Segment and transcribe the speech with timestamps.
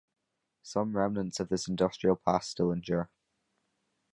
[0.63, 3.11] Some remnants of this industrial past still endure.